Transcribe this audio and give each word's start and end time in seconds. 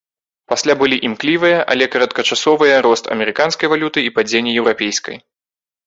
Пасля 0.53 0.73
былі 0.79 0.97
імклівыя, 1.09 1.59
але 1.75 1.85
кароткачасовыя 1.97 2.81
рост 2.89 3.13
амерыканскай 3.19 3.67
валюты 3.79 3.99
і 4.09 4.15
падзенне 4.21 4.51
еўрапейскай. 4.61 5.17